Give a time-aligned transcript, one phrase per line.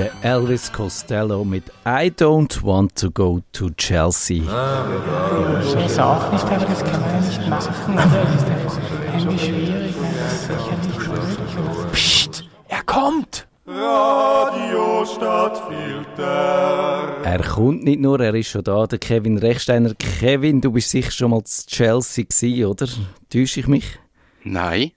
[0.00, 4.38] Der Elvis Costello mit I Don't Want to Go to Chelsea.
[4.38, 7.98] Ich weiß auch nicht, aber das kann man nicht machen.
[8.64, 8.80] Das ist
[9.12, 9.94] irgendwie schwierig.
[10.16, 11.92] Das ist sicher nicht möglich.
[11.92, 13.46] Psst, er kommt!
[13.66, 17.18] Radio Stadtfilter.
[17.22, 19.92] Er kommt nicht nur, er ist schon da, der Kevin Rechsteiner.
[19.98, 22.86] Kevin, du bist sicher schon mal zu Chelsea gewesen, oder?
[23.28, 23.98] Täusche ich mich?
[24.44, 24.92] Nein,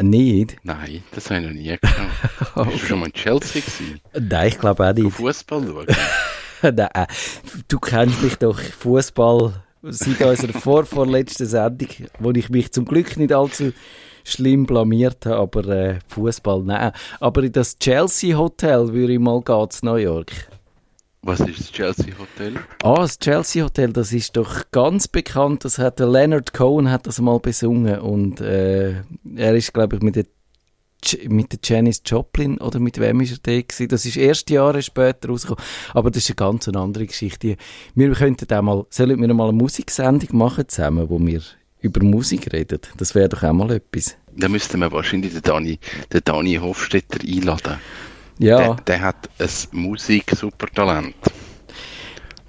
[0.00, 0.56] Nicht?
[0.62, 2.70] nein, das habe ich noch nie gemacht.
[2.70, 4.00] Bist du schon mal in Chelsea gewesen?
[4.18, 5.12] Nein, ich glaube auch nicht.
[5.12, 5.86] Fußball schauen?
[6.62, 7.06] Nein, äh,
[7.68, 13.32] du kennst mich doch, Fußball seit unserer vorvorletzten Sendung, wo ich mich zum Glück nicht
[13.32, 13.72] allzu
[14.24, 16.92] schlimm blamiert habe, aber äh, Fußball, nein.
[17.20, 20.32] Aber in das Chelsea Hotel würde ich mal gehen, zu New York.
[21.22, 22.54] Was ist das Chelsea Hotel?
[22.82, 25.64] Ah, das Chelsea Hotel, das ist doch ganz bekannt.
[25.64, 29.02] Das hat der Leonard Cohen hat das mal besungen und äh,
[29.36, 30.24] er ist, glaube ich, mit der
[31.28, 33.88] mit der Janis Joplin oder mit wem ist er da gewesen?
[33.88, 35.62] Das ist erst Jahre später rausgekommen.
[35.94, 37.56] Aber das ist eine ganz andere Geschichte.
[37.94, 41.40] Wir könnten auch mal, sollen wir mal eine Musiksendung machen zusammen, wo wir
[41.80, 42.80] über Musik reden?
[42.96, 44.16] Das wäre doch auch mal etwas.
[44.36, 45.78] Da müssten wir wahrscheinlich den Dani,
[46.12, 47.78] den Dani Hofstetter einladen.
[48.38, 51.14] Ja, Der, der hat ein Musik-Supertalent.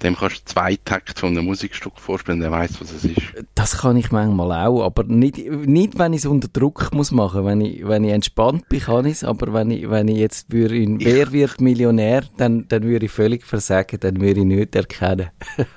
[0.02, 3.20] Dem kannst du zwei Takte von einem Musikstück vorspielen, der weiß, was es ist.
[3.54, 7.44] das kann ich manchmal auch, aber nicht, nicht wenn ich es unter Druck muss machen.
[7.44, 10.50] Wenn ich, wenn ich entspannt bin, kann ich es, aber wenn ich, wenn ich jetzt
[10.50, 14.74] würde in Wer wird Millionär, dann, dann würde ich völlig versagen, dann würde ich nicht
[14.74, 15.28] erkennen.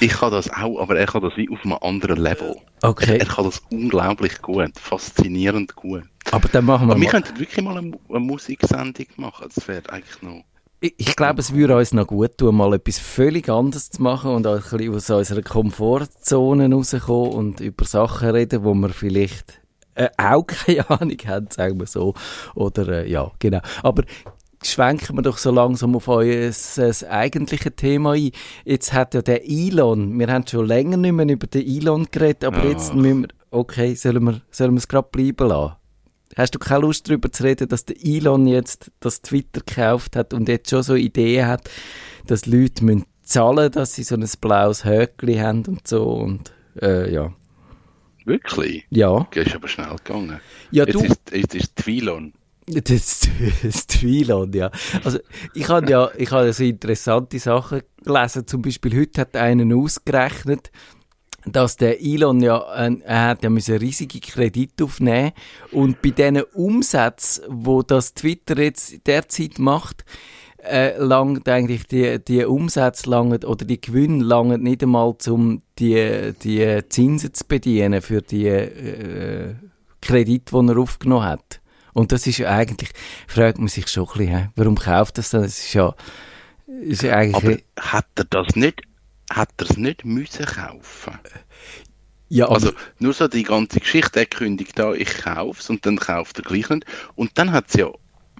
[0.00, 2.56] Ich kann das auch, aber er kann das wie auf einem anderen Level.
[2.82, 3.18] Okay.
[3.18, 6.02] Er kann das unglaublich gut, faszinierend gut.
[6.32, 7.10] Aber dann machen wir Aber wir mal.
[7.22, 9.48] könnten wirklich mal eine, eine Musiksendung machen.
[9.54, 10.42] Das wäre eigentlich noch.
[10.80, 14.32] Ich, ich glaube, es würde uns noch gut tun, mal etwas völlig anderes zu machen
[14.32, 19.60] und auch ein bisschen aus unserer Komfortzone rauskommen und über Sachen reden, wo wir vielleicht
[19.94, 22.14] äh, auch keine Ahnung haben, sagen wir so.
[22.56, 23.60] Oder äh, ja, genau.
[23.84, 24.02] Aber
[24.64, 28.30] schwenken wir doch so langsam auf euer das eigentliche Thema ein.
[28.64, 32.44] Jetzt hat ja der Elon, wir haben schon länger nicht mehr über den Elon geredet,
[32.44, 32.70] aber Ja.
[32.70, 35.74] jetzt müssen wir, okay, sollen wir, sollen wir es gerade bleiben lassen?
[36.36, 40.32] Hast du keine Lust darüber zu reden, dass der Elon jetzt das Twitter gekauft hat
[40.32, 41.68] und jetzt schon so Ideen hat,
[42.26, 47.12] dass Leute müssen zahlen, dass sie so ein blaues Höckli haben und so und äh,
[47.12, 47.32] ja.
[48.24, 48.84] Wirklich?
[48.90, 49.26] Ja.
[49.32, 50.40] Das ist aber schnell gegangen.
[50.70, 52.32] Ja, jetzt du- ist, jetzt ist Twilon.
[52.66, 53.28] Das,
[53.64, 54.70] das Twilon, ja.
[55.02, 55.18] Also,
[55.52, 58.46] ich habe ja, ich habe so interessante Sachen gelesen.
[58.46, 60.70] Zum Beispiel heute hat einen ausgerechnet,
[61.44, 65.32] dass der Elon ja, ein, er hat ja müssen riesige Kredite aufnehmen
[65.72, 70.04] und bei diesen Umsätzen, wo das Twitter jetzt derzeit macht,
[70.62, 76.32] äh, langt eigentlich die, die Umsätze langen oder die Gewinne langen nicht einmal, um die,
[76.42, 79.54] die Zinsen zu bedienen für die äh,
[80.00, 81.60] Kredite, die er aufgenommen hat.
[81.92, 82.90] Und das ist ja eigentlich,
[83.26, 85.42] fragt man sich schon ein bisschen, warum kauft das dann?
[85.42, 85.94] Das ist ja,
[86.66, 88.82] ist ja eigentlich, Aber hat er das nicht,
[89.30, 91.18] hat er es nicht müssen kaufen?
[92.28, 95.96] ja, Also nur so die ganze Geschichte, er kündigt da, ich kaufe es und dann
[95.96, 96.86] kauft er gleich nicht.
[97.14, 97.86] Und dann hat es ja,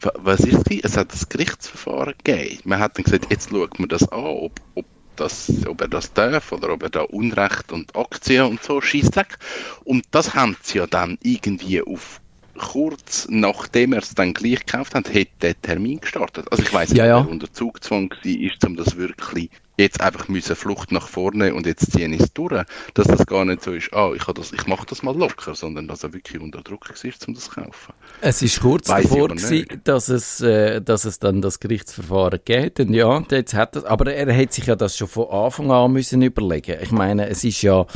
[0.01, 0.81] wa- was ist es?
[0.85, 2.61] Es hat das Gerichtsverfahren gegeben.
[2.65, 6.13] Man hat dann gesagt, jetzt schaut man das an, ob, ob, das, ob er das
[6.13, 9.39] darf oder ob er da Unrecht und Aktien und so schießt weg.
[9.85, 12.21] Und das haben sie ja dann irgendwie auf
[12.59, 16.47] kurz nachdem er es dann gleich gekauft hat, hat der Termin gestartet.
[16.51, 17.19] Also ich weiß nicht, Ja, ja.
[17.19, 21.67] ob er unter Zugzwang war, um das wirklich jetzt einfach müssen Flucht nach vorne und
[21.67, 24.87] jetzt ziehen es durch, dass das gar nicht so ist, ah, ich, das, ich mache
[24.87, 27.93] das mal locker, sondern dass er wirklich unter Druck war, um das zu kaufen.
[28.21, 32.81] es ist kurz Weiss davor gewesen, dass es, äh, dass es dann das Gerichtsverfahren geht.
[32.81, 35.93] Und ja, jetzt hat das, aber er hat sich ja das schon von Anfang an
[35.93, 36.79] müssen überlegen.
[36.83, 37.87] Ich meine, es ist ja,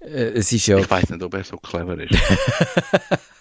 [0.00, 2.14] äh, es ist ja, Ich weiß nicht, ob er so clever ist.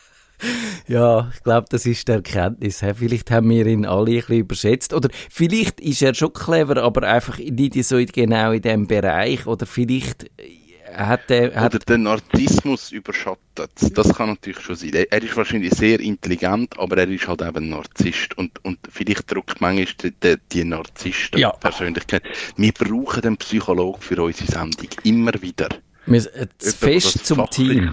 [0.88, 2.84] Ja, ich glaube, das ist die Erkenntnis.
[2.96, 4.94] Vielleicht haben wir ihn alle ein bisschen überschätzt.
[4.94, 9.48] Oder vielleicht ist er schon clever, aber einfach nicht so genau in dem Bereich.
[9.48, 11.56] Oder vielleicht äh, hat er...
[11.56, 13.72] Hat, Oder den Narzissmus überschattet.
[13.96, 14.92] Das kann natürlich schon sein.
[14.94, 18.38] Er- ist wahrscheinlich sehr intelligent, aber er ist halt eben ein Narzisst.
[18.38, 20.66] Und, und vielleicht drückt manchmal die, die, die Ja.
[20.66, 22.24] Narzissten-Persönlichkeit.
[22.58, 24.90] Wir brauchen den Psychologen für unsere Sendung.
[25.04, 25.70] Immer wieder.
[26.06, 27.92] Wir, äh, fest zum Team.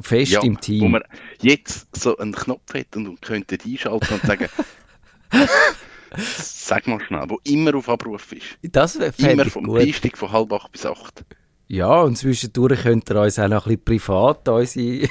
[0.00, 0.82] Fest ja, im Team.
[0.82, 1.02] Wo man
[1.40, 4.48] jetzt so einen Knopf hätte und könnte einschalten und sagen,
[6.16, 8.58] sag mal schnell, wo immer auf Abruf ist.
[8.62, 9.82] Das Immer vom gut.
[9.82, 11.24] Dienstag von halb acht bis acht.
[11.66, 15.08] Ja, und zwischendurch könnt ihr uns auch noch ein bisschen privat unsere...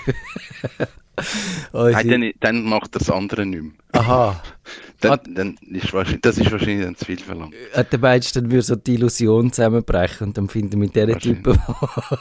[1.71, 3.71] unsere Nein, dann, dann macht das andere nicht mehr.
[3.91, 4.41] aha.
[5.01, 7.53] Dann, dann ist wahrscheinlich, das ist wahrscheinlich dann zu viel verlangt.
[7.73, 11.19] Äh, Der meinst, dann würde so die Illusion zusammenbrechen und dann finden wir mit diesen.
[11.19, 11.59] Typen,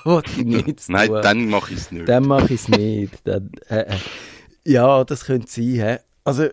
[0.37, 1.23] die nichts Nein, tun.
[1.23, 2.09] dann mache ich es nicht.
[2.09, 3.15] Dann mache ich es nicht.
[3.25, 3.97] Dann, äh, äh.
[4.65, 5.65] Ja, das könnte sein.
[5.75, 5.99] Hä?
[6.25, 6.49] Also,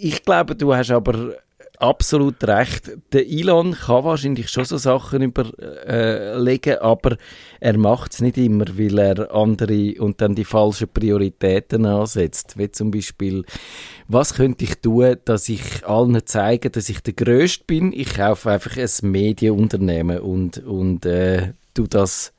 [0.00, 1.34] ich glaube, du hast aber
[1.78, 2.90] absolut recht.
[3.12, 7.16] Der Elon kann wahrscheinlich schon so Sachen überlegen, aber
[7.60, 12.58] er macht es nicht immer, weil er andere und dann die falschen Prioritäten ansetzt.
[12.58, 13.44] Wie zum Beispiel,
[14.08, 17.92] was könnte ich tun, dass ich allen zeige, dass ich der Größte bin?
[17.92, 22.32] Ich kaufe einfach ein Medienunternehmen und, und äh, tu das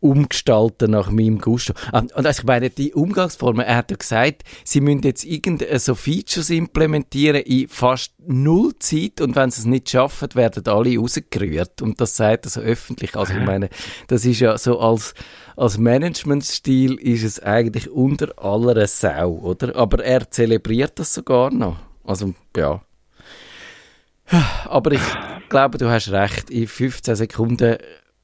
[0.00, 1.72] umgestalten nach meinem Gusto.
[1.92, 5.78] Ah, Und also ich meine, die Umgangsformen, er hat ja gesagt, sie müssen jetzt irgendeine
[5.78, 10.96] so Features implementieren in fast null Zeit und wenn sie es nicht schaffen, werden alle
[10.96, 11.82] rausgerührt.
[11.82, 13.16] Und das sagt er so öffentlich.
[13.16, 13.70] Also ich meine,
[14.06, 15.14] das ist ja so als,
[15.56, 19.74] als Managementstil ist es eigentlich unter aller Sau, oder?
[19.74, 21.76] Aber er zelebriert das sogar noch.
[22.04, 22.82] Also, ja.
[24.66, 25.02] Aber ich
[25.48, 26.50] glaube, du hast recht.
[26.50, 27.78] In 15 Sekunden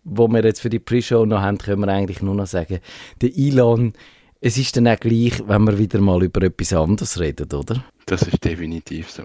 [0.05, 2.79] wo wir jetzt für die Pre-Show noch haben, können wir eigentlich nur noch sagen,
[3.21, 3.95] der Elon,
[4.41, 7.83] es ist dann auch gleich, wenn wir wieder mal über etwas anderes reden, oder?
[8.07, 9.23] Das ist definitiv so.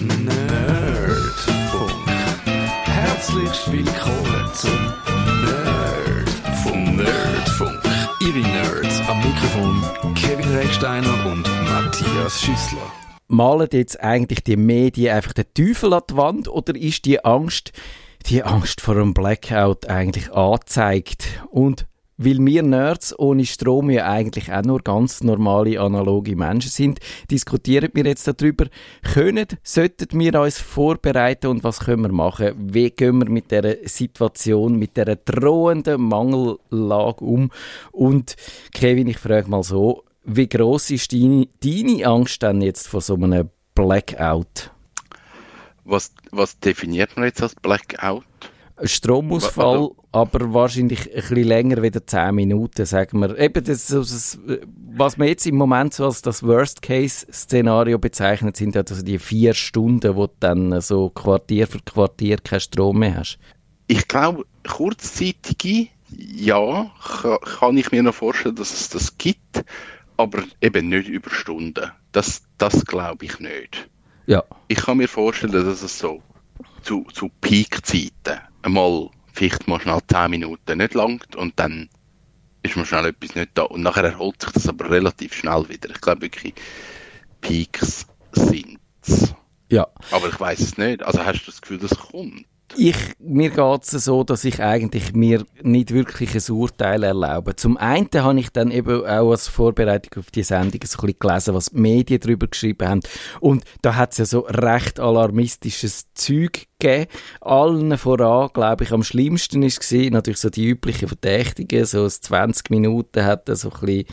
[0.00, 0.36] Nerdfunk.
[2.84, 4.78] Herzlich willkommen zum
[5.44, 6.28] Nerd
[6.62, 7.80] vom Nerdfunk.
[8.20, 12.92] Ihre Nerds am Mikrofon Kevin Recksteiner und Matthias Schüssler.
[13.28, 17.72] Malen jetzt eigentlich die Medien einfach den Teufel an die Wand oder ist die Angst,
[18.28, 21.42] die Angst vor einem Blackout eigentlich angezeigt?
[21.50, 21.86] Und
[22.18, 26.98] weil wir Nerds ohne Strom ja eigentlich auch nur ganz normale analoge Menschen sind,
[27.30, 28.66] diskutieren wir jetzt darüber,
[29.02, 32.54] können, sollten wir uns vorbereiten und was können wir machen?
[32.56, 37.50] Wie gehen wir mit der Situation, mit der drohenden Mangellage um?
[37.92, 38.36] Und
[38.72, 43.14] Kevin, ich frage mal so, wie groß ist deine, deine Angst denn jetzt vor so
[43.14, 44.70] einem Blackout?
[45.88, 48.24] Was, was definiert man jetzt als Blackout?
[48.82, 53.38] Stromausfall, aber wahrscheinlich ein bisschen länger wieder 10 Minuten, sagen wir.
[53.38, 53.96] Eben, das,
[54.94, 60.14] was man jetzt im Moment so als das Worst-Case-Szenario bezeichnet, sind also die vier Stunden,
[60.16, 63.38] wo du dann so Quartier für Quartier keinen Strom mehr hast.
[63.86, 69.64] Ich glaube, kurzzeitige, ja, ka- kann ich mir noch vorstellen, dass es das gibt,
[70.16, 71.92] aber eben nicht über Stunden.
[72.12, 73.88] Das, das glaube ich nicht.
[74.26, 74.44] Ja.
[74.68, 76.22] Ich kann mir vorstellen, dass es so
[76.82, 81.88] zu, zu Peak-Zeiten einmal vielleicht mal schnell 10 Minuten nicht langt und dann
[82.62, 83.62] ist man schnell etwas nicht da.
[83.62, 85.90] Und nachher erholt sich das aber relativ schnell wieder.
[85.90, 86.54] Ich glaube wirklich,
[87.40, 88.78] Peaks sind
[89.70, 89.86] Ja.
[90.10, 91.02] Aber ich weiß es nicht.
[91.02, 92.44] Also hast du das Gefühl, das kommt?
[92.74, 97.54] Ich, mir geht es so, dass ich eigentlich mir nicht wirklich ein Urteil erlaube.
[97.54, 101.18] Zum einen habe ich dann eben auch als Vorbereitung auf die Sendung so ein bisschen
[101.18, 103.00] gelesen, was die Medien darüber geschrieben haben.
[103.40, 107.06] Und da hat es ja so recht alarmistisches Zeug gegeben.
[107.40, 112.10] Allen voran, glaube ich, am schlimmsten ist gesehen natürlich so die üblichen Verdächtigen, so ein
[112.10, 114.06] 20 Minuten hat er so ein bisschen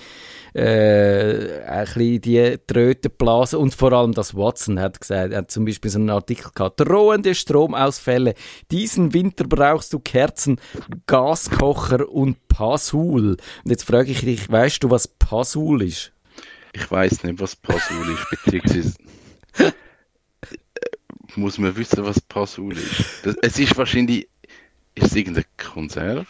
[0.53, 5.65] äh, ein bisschen die Trötenblase und vor allem das Watson hat gesagt, er hat zum
[5.65, 8.35] Beispiel so einen Artikel gehabt, drohende Stromausfälle,
[8.71, 10.59] diesen Winter brauchst du Kerzen,
[11.07, 13.37] Gaskocher und Passul.
[13.63, 16.11] Und jetzt frage ich dich, weißt du, was Passul ist?
[16.73, 18.93] Ich weiß nicht, was Passul ist, beziehungsweise
[19.59, 19.71] äh,
[21.35, 23.05] muss man wissen, was Passul ist.
[23.23, 24.27] Das, es ist wahrscheinlich,
[24.95, 26.25] ist es irgendeine Konserve?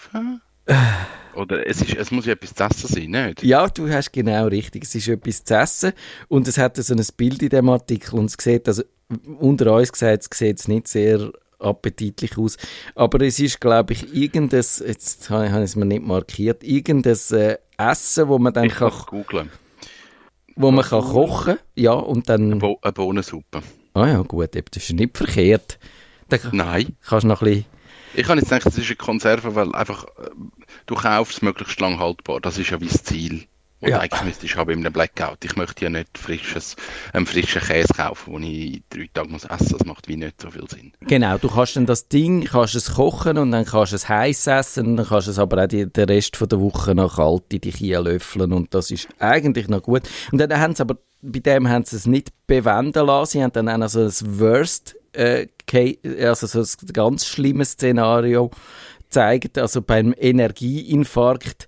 [1.36, 3.44] Oder es, ist, es muss ja etwas zu essen sein, nicht?
[3.44, 4.84] Ja, du hast genau richtig.
[4.84, 5.94] Es ist etwas zu essen
[6.28, 8.84] und es hat so ein Bild in dem Artikel und es sieht, also
[9.40, 11.32] unter uns gesagt, es sieht nicht sehr
[11.64, 12.58] appetitlich aus,
[12.96, 17.58] aber es ist, glaube ich, irgendein, jetzt habe ich es mir nicht markiert, irgendein äh,
[17.78, 19.50] Essen, wo man dann Ich kann, googeln.
[20.56, 23.62] wo man kann kochen, ja, und dann, Bo eine Bohnensuppe.
[23.94, 25.80] ah ja, gut, eben, das ist nicht verkehrt.
[26.30, 26.96] Dann Nein.
[27.06, 27.66] kannst noch ein bisschen,
[28.16, 30.30] Ich habe jetzt gedacht, das ist eine Konserve, weil einfach äh,
[30.86, 32.40] du kaufst möglichst lang haltbar.
[32.42, 33.46] Das ist ja wie das Ziel.
[33.84, 34.00] Und Ja.
[34.00, 35.44] eigentlich müsste ich haben in einem Blackout.
[35.44, 36.78] Ich möchte ja nicht frisches,
[37.12, 39.76] einen frischen Käse kaufen, den ich drei Tagen muss essen.
[39.78, 40.94] Das macht wie nicht so viel Sinn.
[41.02, 44.48] Genau, du kannst dann das Ding, kannst es kochen und dann kannst du es heiß
[44.48, 47.18] essen und dann kannst du es aber auch die, den Rest von der Woche noch
[47.18, 50.04] kalt in dich löffeln und das ist eigentlich noch gut.
[50.32, 53.52] Und dann haben sie aber, bei dem haben sie es nicht bewenden lassen, sie haben
[53.52, 55.48] dann auch so ein Worst, äh,
[56.22, 58.50] also so ein ganz schlimmes Szenario
[59.02, 61.68] gezeigt, also beim Energieinfarkt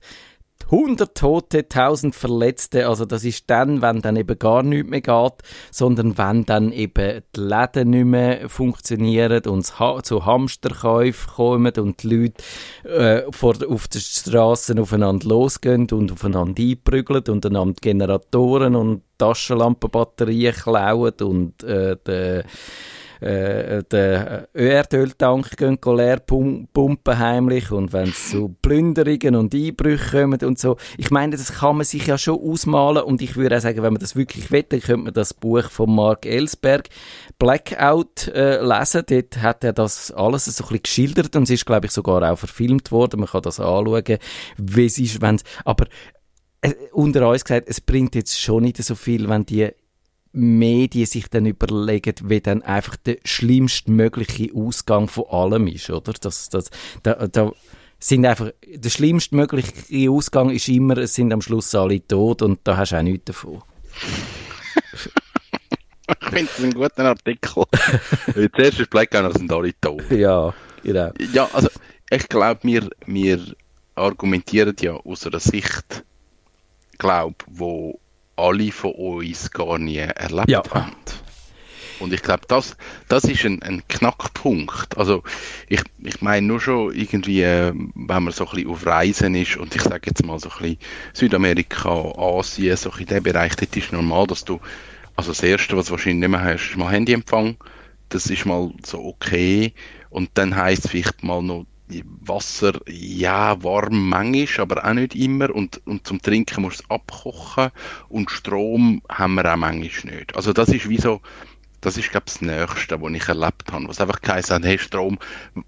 [0.72, 5.34] 100 Tote, 1000 Verletzte, also das ist dann, wenn dann eben gar nichts mehr geht,
[5.72, 12.02] sondern wenn dann eben die Läden nicht mehr funktionieren und ha zu Hamsterkäufen kommen und
[12.04, 12.44] die Leute
[12.84, 20.54] äh, vor, auf den Straßen aufeinander losgehen und aufeinander einprügeln und einander Generatoren und Taschenlampenbatterien
[20.54, 22.44] klauen und äh,
[23.26, 24.46] äh, den
[25.58, 30.78] gehen leer pum pumpen heimlich und wenn es zu Plünderungen und Einbrüchen kommen und so.
[30.98, 33.94] Ich meine, das kann man sich ja schon ausmalen und ich würde auch sagen, wenn
[33.94, 36.90] man das wirklich will, dann könnte man das Buch von Mark Ellsberg
[37.40, 39.04] Blackout äh, lesen.
[39.08, 42.32] Dort hat er das alles so ein bisschen geschildert und es ist, glaube ich, sogar
[42.32, 43.22] auch verfilmt worden.
[43.22, 44.18] Man kann das anschauen,
[44.58, 45.88] wie es ist, wenn aber
[46.62, 49.72] äh, unter uns gesagt, es bringt jetzt schon nicht so viel, wenn die
[50.36, 56.14] Medien sich dann überlegen, wie dann einfach der schlimmstmögliche Ausgang von allem ist, oder?
[56.14, 56.70] Das, das,
[57.04, 57.52] da, da
[58.00, 62.78] sind einfach, der schlimmstmögliche Ausgang ist immer, es sind am Schluss alle tot und da
[62.78, 63.62] hast du auch nichts davon.
[66.22, 67.64] ich finde das einen guten Artikel.
[68.56, 70.04] Zuerst ist Blackout, sind alle tot.
[70.12, 71.12] Ja, genau.
[71.34, 71.70] Ja, also
[72.10, 73.40] ich glaube, wir, wir
[73.96, 76.04] argumentieren ja aus einer Sicht,
[76.98, 78.00] glaube wo
[78.36, 80.64] alle von uns gar nie erlebt Ja.
[80.72, 80.96] haben.
[81.98, 82.76] Und ich glaube, das,
[83.08, 84.98] das ist ein, ein Knackpunkt.
[84.98, 85.24] Also
[85.70, 89.56] ich, ich meine nur schon irgendwie, äh, wenn man so ein bisschen auf Reisen ist
[89.56, 90.78] und ich sage jetzt mal so ein bisschen
[91.14, 94.60] Südamerika, Asien, so bisschen der Bereich, dort ist normal, dass du,
[95.16, 97.56] also das Erste, was du wahrscheinlich nicht mehr hast, ist mal Handyempfang.
[98.10, 99.74] Das ist mal so okay.
[100.10, 101.66] Und dann heisst es vielleicht mal noch
[102.22, 105.54] Wasser, ja, warm manchmal, aber auch nicht immer.
[105.54, 107.72] Und, und zum Trinken musst du es abkochen.
[108.10, 110.36] Und Strom haben wir auch manchmal nicht.
[110.36, 111.22] Also das ist wie so,
[111.86, 113.88] das ist, glaube ich, das Nächste, was ich erlebt habe.
[113.88, 115.20] Was einfach geheißen hat, hey, Strom,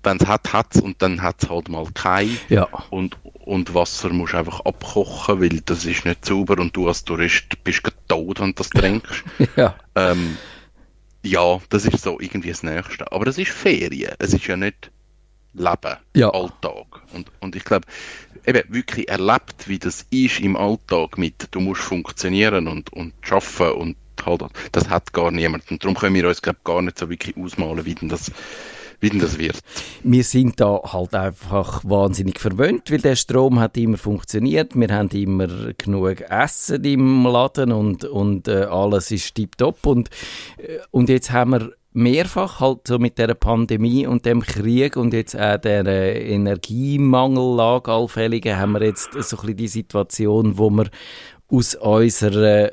[0.02, 2.40] wenn es hat, hat es und dann hat es halt mal keinen.
[2.50, 2.68] Ja.
[2.90, 7.04] Und, und Wasser musst du einfach abkochen, weil das ist nicht sauber und du als
[7.04, 9.24] Tourist bist tot, wenn du das trinkst.
[9.56, 9.76] Ja.
[9.96, 10.38] ähm,
[11.24, 13.12] ja, das ist so irgendwie das Nächste.
[13.12, 14.14] Aber das ist Ferien.
[14.20, 14.92] Es ist ja nicht
[15.58, 16.30] Leben, Ja.
[16.30, 17.02] Alltag.
[17.14, 17.88] Und, und ich glaube,
[18.46, 23.80] eben wirklich erlebt, wie das ist im Alltag mit, du musst funktionieren und, und arbeiten
[23.80, 25.70] und halt, das hat gar niemand.
[25.70, 28.32] Und darum können wir uns, glaube gar nicht so wirklich ausmalen, wie denn das,
[29.00, 29.60] wie denn das wird.
[30.04, 34.76] Wir sind da halt einfach wahnsinnig verwöhnt, weil der Strom hat immer funktioniert.
[34.76, 39.86] Wir haben immer genug Essen im Laden und, und äh, alles ist tiptop.
[39.86, 40.10] Und,
[40.58, 45.14] äh, und jetzt haben wir mehrfach halt so mit der Pandemie und dem Krieg und
[45.14, 50.70] jetzt auch der äh, Energiemangellage allfälligen haben wir jetzt so ein bisschen die Situation, wo
[50.70, 50.90] wir
[51.50, 52.72] aus unserer, äh,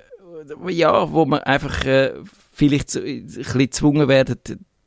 [0.68, 2.12] ja, wo wir einfach äh,
[2.52, 4.38] vielleicht so, ein bisschen gezwungen werden,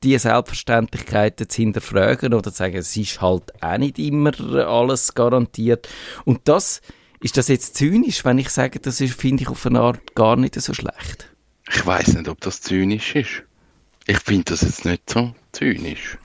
[0.03, 5.89] die Selbstverständlichkeiten zu hinterfragen oder zu sagen, es ist halt auch nicht immer alles garantiert.
[6.25, 6.81] Und das,
[7.21, 10.53] ist das jetzt zynisch, wenn ich sage, das finde ich auf eine Art gar nicht
[10.61, 11.33] so schlecht?
[11.71, 13.46] Ich weiß nicht, ob das zynisch ist.
[14.07, 16.17] Ich finde das jetzt nicht so zynisch.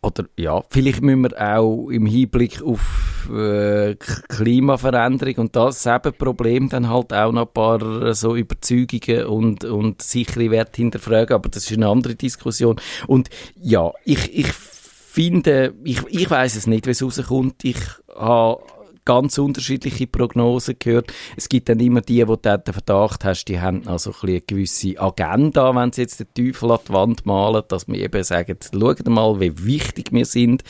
[0.00, 6.68] Oder ja, vielleicht müssen wir auch im Hinblick auf äh, Klimaveränderung und das eben Problem
[6.68, 11.48] dann halt auch noch ein paar äh, so Überzeugungen und, und sichere Werte hinterfragen, aber
[11.48, 12.80] das ist eine andere Diskussion.
[13.08, 13.28] Und
[13.60, 17.64] ja, ich, ich finde, ich, ich weiß es nicht, wie es rauskommt.
[17.64, 17.78] Ich
[18.16, 18.62] habe
[19.08, 21.14] ganz unterschiedliche Prognosen gehört.
[21.34, 25.00] Es gibt dann immer die, wo du den Verdacht hast, die haben also eine gewisse
[25.00, 29.08] Agenda, wenn sie jetzt den Teufel an die Wand malen, dass wir eben sagen, schaut
[29.08, 30.62] mal, wie wichtig wir sind.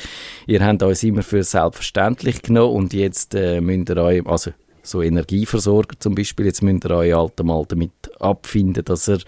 [0.47, 4.53] Ihr habt uns immer für selbstverständlich genommen und jetzt äh, müsst ihr euch, also
[4.85, 7.91] so Energieversorger zum Beispiel, jetzt müsst ihr euch halt mal damit
[8.21, 9.19] abfinden, dass ihr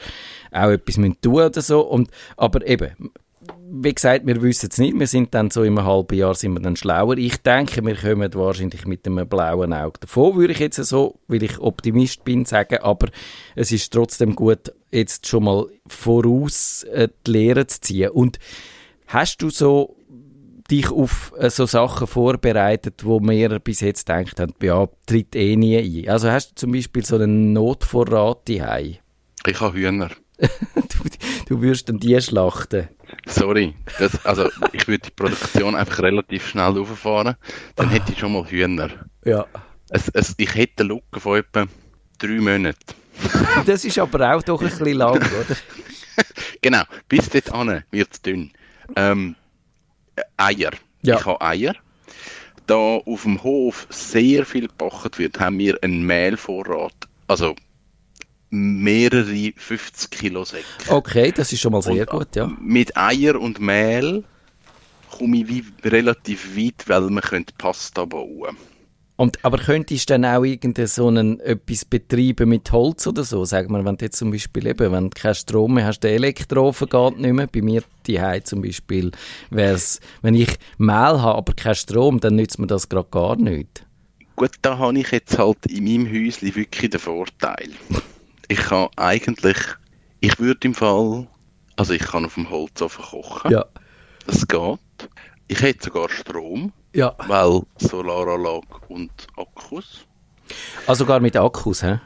[0.53, 1.81] auch etwas müsst tun oder so.
[1.81, 2.93] Und, aber eben,
[3.73, 4.99] wie gesagt, wir wissen es nicht.
[4.99, 7.17] Wir sind dann so einem halben Jahr sind wir dann schlauer.
[7.17, 11.43] Ich denke, wir kommen wahrscheinlich mit einem blauen Auge davon, würde ich jetzt so, weil
[11.43, 12.79] ich Optimist bin, sagen.
[12.79, 13.09] Aber
[13.55, 18.11] es ist trotzdem gut, jetzt schon mal voraus äh, die Lehre zu ziehen.
[18.11, 18.39] Und
[19.07, 19.97] hast du so
[20.71, 25.57] dich auf äh, so Sachen vorbereitet, wo wir bis jetzt gedacht haben, ja, tritt eh
[25.57, 26.09] nie ein.
[26.09, 28.97] Also hast du zum Beispiel so einen Notvorrat daheim?
[29.47, 30.11] Ich habe Hühner.
[30.75, 31.09] Du,
[31.57, 32.89] du würdest dann die schlachten.
[33.27, 37.37] Sorry, das, also ich würde die Produktion einfach relativ schnell auffahren,
[37.77, 38.91] dann hätte ich schon mal Hühner.
[39.25, 39.47] Ja.
[39.91, 41.67] Es, es, ich hätte eine Lücke von etwa
[42.19, 42.95] drei Monaten.
[43.67, 45.57] Das ist aber auch doch ein bisschen lang, oder?
[46.63, 48.53] Genau, bis dort an wird es dünn.
[48.97, 49.37] Ähm,
[50.17, 50.73] äh, Eier.
[51.03, 51.19] Ja.
[51.19, 51.75] Ich habe Eier.
[52.67, 56.95] Da auf dem Hof sehr viel gebacken wird, haben wir einen Mehlvorrat.
[57.27, 57.57] Also
[58.51, 60.65] mehrere 50 Kilo Säcke.
[60.89, 62.47] Okay, das ist schon mal sehr Und, gut, ja.
[62.61, 64.25] Mit Eier und Mehl
[65.11, 68.57] komme ich wie relativ weit, weil man könnte Pasta bauen.
[69.21, 73.45] Und, aber könntest du dann auch irgendein so einen, etwas betreiben mit Holz oder so?
[73.45, 76.13] Sag mal, wenn du jetzt zum Beispiel eben, wenn du keinen Strom mehr hast, der
[76.13, 77.47] Elektroofen geht nicht mehr.
[77.47, 79.11] Bei mir die zum Beispiel
[79.51, 83.85] wär's, wenn ich Mehl habe, aber keinen Strom, dann nützt mir das gerade gar nicht.
[84.37, 87.69] Gut, da habe ich jetzt halt in meinem Häuschen wirklich den Vorteil.
[88.51, 89.57] Ich kann eigentlich,
[90.19, 91.29] ich würde im Fall,
[91.77, 93.51] Also ich kann auf dem Holzofen kochen.
[93.53, 93.65] Ja.
[94.27, 94.79] Das geht.
[95.49, 97.15] Ich hätte sogar Strom, Ja.
[97.29, 100.05] weil Solaranlage und Akkus.
[100.89, 102.01] Also sogar mit Akkus, hä?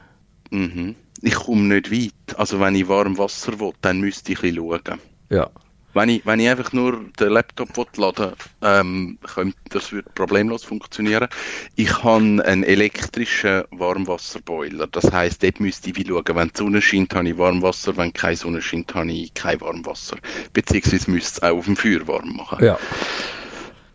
[0.50, 0.94] Mhm.
[1.22, 2.38] Ich komme nicht weit.
[2.38, 5.00] Also wenn ich warm Wasser will, dann müsste ich ein bisschen schauen.
[5.30, 5.50] Ja.
[5.94, 8.32] Wenn ich, wenn ich einfach nur den Laptop laden
[8.62, 11.28] ähm, könnte, das würde problemlos funktionieren.
[11.76, 14.88] Ich habe einen elektrischen Warmwasserboiler.
[14.88, 18.12] Das heisst, dort müsste ich wie schauen, wenn die Sonne scheint, habe ich Warmwasser, wenn
[18.12, 20.16] keine Sonne scheint, habe ich kein Warmwasser.
[20.52, 22.64] Beziehungsweise müsste es auch auf dem Feuer warm machen.
[22.64, 22.78] Ja.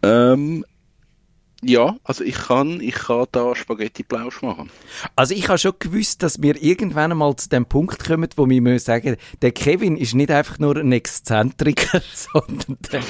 [0.02, 0.66] Ähm,
[1.64, 4.70] ja, also ich kann, ich kann da Spaghetti Plausch machen.
[5.16, 8.62] Also ich habe schon gewusst, dass wir irgendwann einmal zu dem Punkt kommen, wo wir
[8.62, 13.02] müssen sagen, der Kevin ist nicht einfach nur ein Exzentriker, sondern der,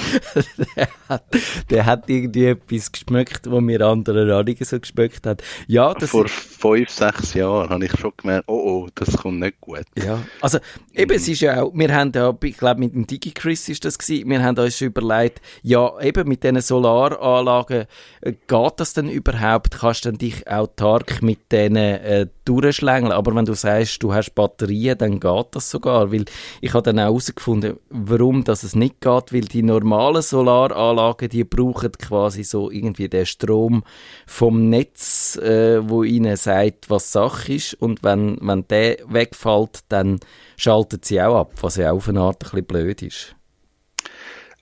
[0.76, 1.24] der, hat,
[1.70, 5.38] der hat irgendwie etwas geschmeckt, wo wir anderen auch nicht so geschmeckt haben.
[5.66, 9.60] Ja, das Vor fünf, sechs Jahren habe ich schon gemerkt, oh oh, das kommt nicht
[9.60, 9.84] gut.
[9.96, 10.58] Ja, also
[10.94, 13.98] eben, es ist ja auch, wir haben ja, ich glaube mit dem DigiChris ist das
[13.98, 17.86] gewesen, wir haben uns schon überlegt, ja eben mit diesen Solaranlagen,
[18.20, 19.78] äh, geht das denn überhaupt?
[19.78, 23.12] Kannst du dich autark mit denen äh, durchschlängeln?
[23.12, 26.24] Aber wenn du sagst, du hast Batterien, dann geht das sogar, weil
[26.60, 31.44] ich habe dann auch herausgefunden, warum das es nicht geht, weil die normalen Solaranlagen, die
[31.44, 33.84] brauchen quasi so irgendwie den Strom
[34.26, 40.18] vom Netz, äh, wo ihnen sagt, was Sache ist und wenn, wenn der wegfällt, dann
[40.56, 43.36] schaltet sie auch ab, was ja auf eine Art ein bisschen blöd ist.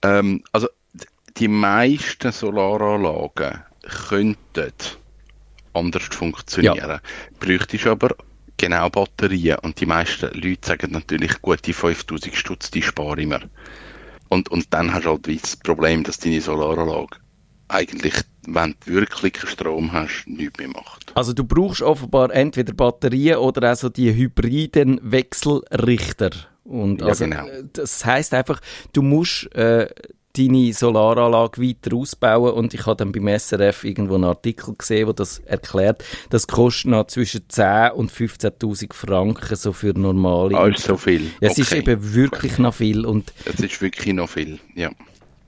[0.03, 0.69] Ähm, also
[1.39, 3.63] die meisten Solaranlagen
[4.09, 4.73] könnten
[5.75, 7.01] anders funktionieren.
[7.41, 8.15] Bräuchtest aber
[8.57, 9.59] genau Batterien.
[9.63, 13.41] Und die meisten Leute sagen natürlich, gut, die 5000 Stutz, die spare ich mir.
[14.29, 17.17] Und, und dann hast du halt das Problem, dass deine Solaranlage
[17.69, 18.15] eigentlich,
[18.47, 21.13] wenn du wirklich keinen Strom hast, nichts mehr macht.
[21.15, 26.31] Also du brauchst offenbar entweder Batterien oder auch so die hybriden Wechselrichter.
[26.65, 27.47] Und Ja, also, genau.
[27.47, 28.61] äh, das heißt einfach,
[28.93, 29.89] du musst äh,
[30.37, 35.13] deine Solaranlage weiter ausbauen und ich habe dann beim SRF irgendwo einen Artikel gesehen, wo
[35.13, 40.71] das erklärt, das kostet noch zwischen 10 und 15'000 Franken so für normale.
[40.71, 41.23] Ist so viel.
[41.41, 41.81] ja, es ist Okay.
[41.81, 44.91] eben wirklich noch viel und Es ist wirklich noch viel, ja.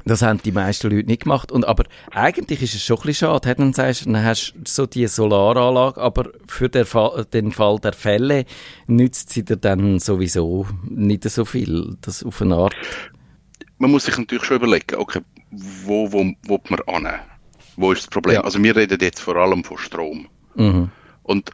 [0.05, 1.53] das haben die meisten Leute nicht gemacht.
[1.53, 3.55] Und, aber eigentlich ist es schon ein bisschen schade.
[3.55, 7.79] Dann sagst du, dann hast du so die Solaranlage, aber für den Fall, den Fall
[7.79, 8.45] der Fälle
[8.87, 11.97] nützt sie dir dann sowieso nicht so viel.
[12.01, 12.75] Das auf eine Art.
[13.81, 17.21] Man muss sich natürlich schon überlegen, okay, wo, wo, wo man an?
[17.77, 18.35] Wo ist das Problem?
[18.37, 18.43] Ja.
[18.43, 20.29] Also wir reden jetzt vor allem von Strom.
[20.55, 20.91] Mhm.
[21.23, 21.51] Und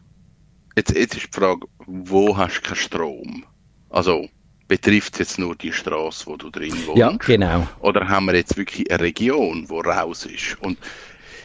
[0.77, 3.45] jetzt, jetzt ist die Frage, wo hast du keinen Strom?
[3.91, 4.29] Also
[4.67, 6.99] betrifft es jetzt nur die Straße, wo du drin wohnst?
[6.99, 7.69] Ja, genau.
[7.79, 10.61] Oder haben wir jetzt wirklich eine Region, wo raus ist?
[10.61, 10.79] Und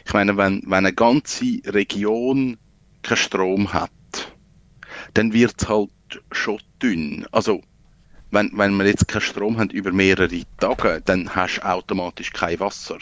[0.03, 2.57] ich meine, wenn, wenn eine ganze Region
[3.03, 3.91] keinen Strom hat,
[5.13, 5.91] dann wird es halt
[6.31, 7.27] schon dünn.
[7.31, 7.61] Also,
[8.31, 12.59] wenn, wenn wir jetzt keinen Strom haben über mehrere Tage, dann hast du automatisch kein
[12.59, 12.97] Wasser.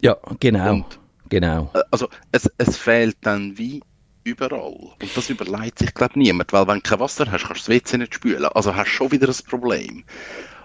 [0.00, 0.72] Ja, genau.
[0.74, 1.70] Und- Genau.
[1.74, 3.82] Äh, Also, es, es fehlt dann wie
[4.22, 4.74] überall.
[5.00, 6.52] Und das überlegt sich, glaube niemand.
[6.52, 8.44] Weil, wenn du kein Wasser hast, kannst du das WC nicht spülen.
[8.44, 10.04] Also hast du schon wieder ein Problem.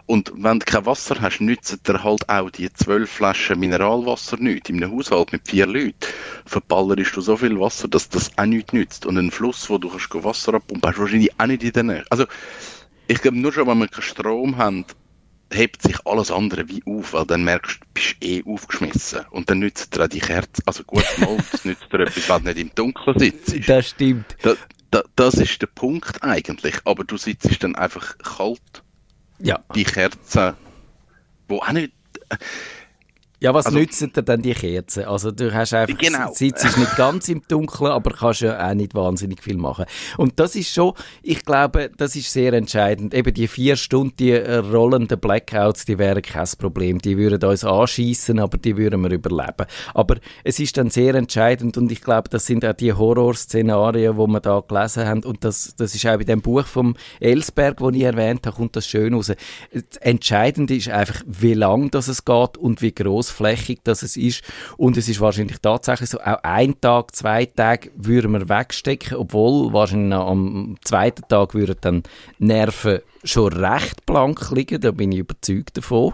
[0.07, 4.69] Und wenn du kein Wasser hast, nützen dir halt auch die zwölf Flaschen Mineralwasser nicht.
[4.69, 5.95] In einem Haushalt mit vier Leuten
[6.45, 9.05] verballerst du so viel Wasser, dass das auch nichts nützt.
[9.05, 11.83] Und ein Fluss, wo du kannst Wasser abpumpen, hast du wahrscheinlich auch nicht in der
[11.83, 12.03] Nähe.
[12.09, 12.25] Also,
[13.07, 14.85] ich glaube, nur schon, wenn wir keinen Strom haben,
[15.51, 19.21] hebt sich alles andere wie auf, weil dann merkst du, du bist eh aufgeschmissen.
[19.31, 22.43] Und dann nützt dir auch die Kerze, also gut, mal, das nützt dir etwas, wenn
[22.43, 23.55] du nicht im Dunkeln sitzt.
[23.67, 24.25] Das stimmt.
[24.41, 24.55] Da,
[24.91, 26.75] da, das ist der Punkt eigentlich.
[26.85, 28.83] Aber du sitzt dann einfach kalt,
[29.39, 29.59] Ja.
[29.73, 30.55] die Kerze,
[31.47, 31.93] wo auch nicht,
[33.39, 35.05] Ja, was Also- nützen dir denn die Kerzen?
[35.05, 36.31] Also du hast einfach, Genau.
[36.33, 39.85] sitzt nicht ganz im Dunkeln, aber kannst ja auch nicht wahnsinnig viel machen.
[40.17, 43.13] Und das ist schon, ich glaube, das ist sehr entscheidend.
[43.13, 46.97] Eben die vier Stunden, die äh, rollenden Blackouts, die wären kein Problem.
[46.99, 49.67] Die würden uns anschießen, aber die würden wir überleben.
[49.93, 54.27] Aber es ist dann sehr entscheidend und ich glaube, das sind auch die Horrorszenarien, wo
[54.27, 57.89] wir da gelesen haben und das, das ist auch bei dem Buch vom Ellsberg, wo
[57.91, 59.27] ich erwähnt habe, kommt das schön raus.
[59.71, 62.91] Das Entscheidende ist einfach, wie lang das es geht und wie
[63.27, 64.43] großflächig das es ist.
[64.77, 69.73] Und es ist wahrscheinlich tatsächlich so, auch ein Tag, zwei Tage würden wir wegstecken, obwohl
[69.73, 72.03] wahrscheinlich am zweiten Tag würden dann
[72.39, 76.13] Nerven schon recht blank liegen, da bin ich überzeugt davon.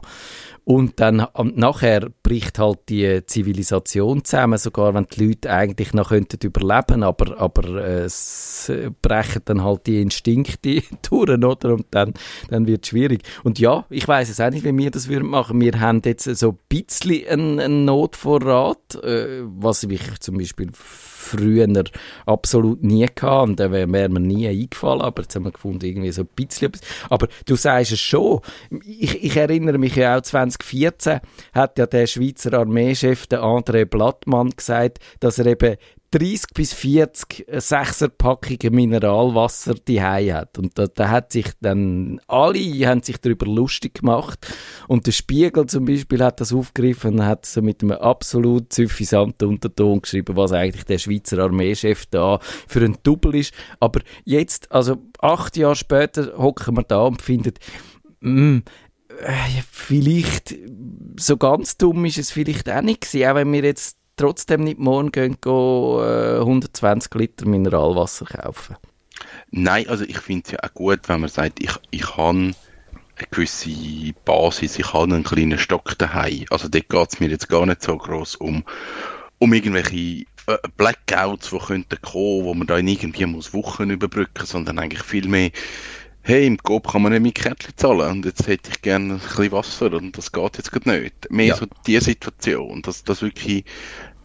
[0.66, 6.08] Und dann am- nachher bricht halt die Zivilisation zusammen, sogar wenn die Leute eigentlich noch
[6.10, 11.74] könnten überleben, aber, aber äh, es brechen dann halt die Instinkte durch, oder?
[11.74, 12.14] Und dann,
[12.50, 13.24] dann wird es schwierig.
[13.44, 15.60] Und ja, ich weiß es auch nicht, wie wir das würden machen.
[15.60, 20.72] Wir haben jetzt so ein bisschen einen, einen Notvorrat, äh, was mich zum Beispiel
[21.24, 21.68] früher
[22.26, 25.86] absolut nie gehabt und dann wäre wär mir nie eingefallen, aber jetzt haben wir gefunden,
[25.86, 26.72] irgendwie so ein bisschen.
[27.10, 28.42] Aber du sagst es schon,
[28.86, 31.20] ich, ich erinnere mich ja auch 2014
[31.54, 35.78] hat ja der Schweizer Armeechef, der André Blattmann, gesagt, dass er eben
[36.14, 40.60] 30 bis 40 Sechserpackungen Mineralwasser die hat.
[40.60, 44.46] Und da, da hat sich dann, alle haben sich darüber lustig gemacht.
[44.88, 49.48] Und der Spiegel zum Beispiel hat das aufgegriffen und hat so mit einem absolut suffisanten
[49.48, 53.54] Unterton geschrieben, was eigentlich der Schweizer Armeechef da für ein Double ist.
[53.80, 57.54] Aber jetzt, also acht Jahre später, hocken wir da und finden,
[58.22, 58.60] mm,
[59.72, 60.56] vielleicht
[61.20, 64.80] so ganz dumm ist es vielleicht auch nicht gewesen, auch wenn wir jetzt trotzdem nicht
[64.80, 68.76] morgen gehen, gehen äh, 120 Liter Mineralwasser kaufen?
[69.52, 72.56] Nein, also ich finde es ja auch gut, wenn man sagt, ich, ich habe eine
[73.30, 76.46] gewisse Basis, ich habe einen kleinen Stock daheim.
[76.50, 78.64] Also dort geht es mir jetzt gar nicht so groß um,
[79.40, 84.80] um irgendwelche äh, Blackouts, die könnten kommen, wo man da irgendwie muss Wochen überbrücken, sondern
[84.80, 85.52] eigentlich viel mehr
[86.24, 89.20] hey, im Coop kann man nicht mit Kärtchen zahlen und jetzt hätte ich gerne ein
[89.20, 91.30] bisschen Wasser und das geht jetzt gerade nicht.
[91.30, 91.56] Mehr ja.
[91.56, 93.66] so die Situation, dass das wirklich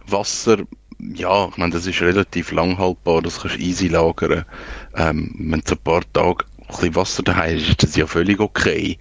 [0.07, 0.59] Wasser,
[1.01, 4.45] ja, ich meine, das ist relativ lang haltbar, das kannst du easy lagern.
[4.95, 8.39] Ähm, wenn du ein paar Tage ein bisschen Wasser daheim ist, ist das ja völlig
[8.39, 8.97] okay.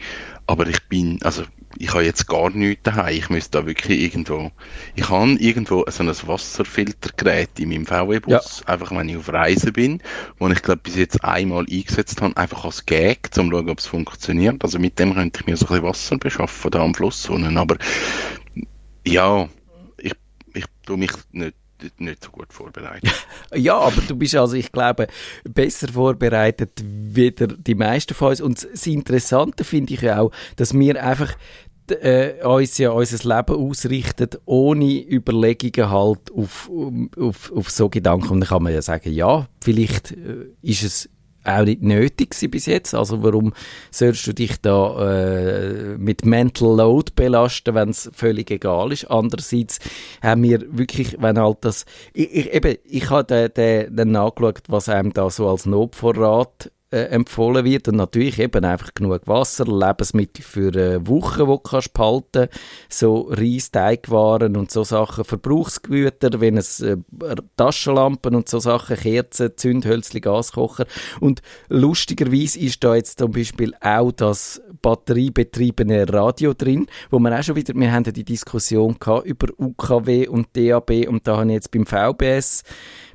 [0.47, 1.43] Aber ich bin, also
[1.79, 3.15] ich habe jetzt gar nichts daheim.
[3.15, 4.51] Ich müsste da wirklich irgendwo,
[4.95, 8.73] ich habe irgendwo so ein Wasserfiltergerät in meinem VW-Bus, ja.
[8.73, 10.01] einfach wenn ich auf Reise bin,
[10.39, 13.79] wo ich glaube bis jetzt einmal eingesetzt habe, einfach als Gag, um zu schauen, ob
[13.79, 14.63] es funktioniert.
[14.63, 17.57] Also mit dem könnte ich mir so ein bisschen Wasser beschaffen da am Fluss unten.
[17.57, 17.77] Aber
[19.05, 19.47] ja,
[19.97, 20.13] ich,
[20.53, 21.55] ich tue mich nicht
[21.97, 23.11] nicht so gut vorbereitet.
[23.55, 25.07] ja, aber du bist also, ich glaube,
[25.43, 28.41] besser vorbereitet wie die meisten von uns.
[28.41, 31.35] Und das Interessante finde ich ja auch, dass wir einfach
[31.91, 36.69] äh, uns ja unser Leben ausrichtet, ohne Überlegungen halt auf,
[37.17, 38.29] auf, auf so Gedanken.
[38.29, 41.09] Und dann kann man ja sagen, ja, vielleicht äh, ist es
[41.47, 42.93] auch nicht nötig bis jetzt.
[42.93, 43.53] Also warum
[43.89, 49.05] sollst du dich da äh, mit Mental Load belasten, wenn es völlig egal ist?
[49.05, 49.79] Andererseits
[50.21, 54.89] haben wir wirklich, wenn halt das, ich, ich, eben, ich habe den, den nachgeschaut, was
[54.89, 57.87] einem da so als Notvorrat äh, empfohlen wird.
[57.87, 62.47] Und natürlich eben einfach genug Wasser, Lebensmittel für eine Woche, die du kannst behalten
[62.89, 66.97] so Reis, Teigwaren und so Sachen, Verbrauchsgüter, wenn es äh,
[67.57, 70.85] Taschenlampen und so Sachen, Kerzen, Zündhölzli, Gaskocher.
[71.19, 77.43] Und lustigerweise ist da jetzt zum Beispiel auch das batteriebetriebene Radio drin, wo man auch
[77.43, 81.47] schon wieder, wir haben ja die Diskussion gehabt über UKW und DAB und da habe
[81.47, 82.63] ich jetzt beim VBS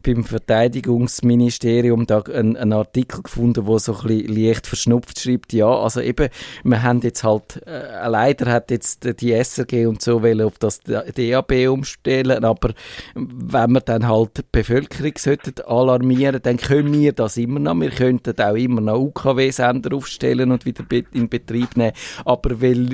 [0.03, 5.69] beim Verteidigungsministerium da einen, einen Artikel gefunden, wo so ein bisschen leicht verschnupft schreibt, ja,
[5.69, 6.29] also eben,
[6.65, 10.81] wir haben jetzt halt, äh, leider hat jetzt die SRG und so wollen auf das
[10.81, 12.75] DAB umstellen, aber
[13.15, 17.91] wenn wir dann halt die Bevölkerung sollten alarmieren, dann können wir das immer noch, wir
[17.91, 21.93] könnten auch immer noch UKW-Sender aufstellen und wieder in Betrieb nehmen,
[22.25, 22.89] aber weil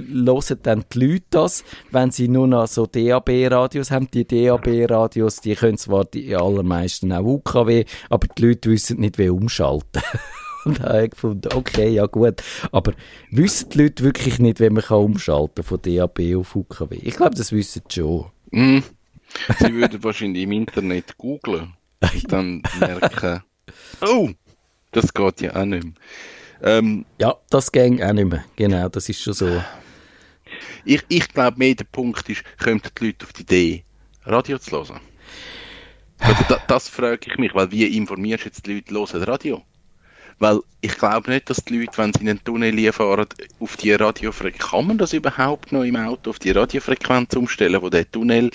[0.48, 5.54] hören dann die Leute das, wenn sie nur noch so DAB-Radios haben, die DAB-Radios, die
[5.54, 10.02] können zwar die allermeisten meisten auch UKW, aber die Leute wissen nicht, wie umschalten.
[10.64, 12.42] Und habe ich gefunden, okay, ja gut.
[12.72, 12.92] Aber
[13.30, 16.98] wissen die Leute wirklich nicht, wie man kann umschalten von DAB auf UKW?
[17.02, 18.26] Ich glaube, das wissen sie schon.
[18.50, 18.80] Mm.
[19.58, 23.42] Sie würden wahrscheinlich im Internet googlen und dann merken,
[24.00, 24.30] oh,
[24.90, 25.92] das geht ja auch nicht mehr.
[26.60, 28.44] Ähm, ja, das ging auch nicht mehr.
[28.56, 29.62] Genau, das ist schon so.
[30.84, 33.84] Ich, ich glaube, mehr der Punkt ist, kommen die Leute auf die Idee,
[34.24, 35.00] Radio zu hören?
[36.20, 39.62] Also da, das frage ich mich, weil wie informierst du jetzt die Leute, hören Radio?
[40.40, 43.26] Weil ich glaube nicht, dass die Leute, wenn sie in einen Tunnel fahren,
[43.58, 47.88] auf die Radiofrequenz, kann man das überhaupt noch im Auto auf die Radiofrequenz umstellen, wo
[47.88, 48.50] der Tunnel